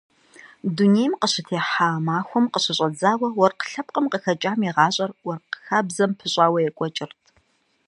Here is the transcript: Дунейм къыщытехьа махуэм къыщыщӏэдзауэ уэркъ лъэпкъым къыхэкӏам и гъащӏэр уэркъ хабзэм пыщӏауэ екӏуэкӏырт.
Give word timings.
Дунейм 0.75 1.13
къыщытехьа 1.19 1.89
махуэм 2.05 2.45
къыщыщӏэдзауэ 2.53 3.27
уэркъ 3.37 3.65
лъэпкъым 3.71 4.05
къыхэкӏам 4.11 4.59
и 4.67 4.69
гъащӏэр 4.75 5.11
уэркъ 5.25 5.55
хабзэм 5.65 6.11
пыщӏауэ 6.19 6.59
екӏуэкӏырт. 6.69 7.19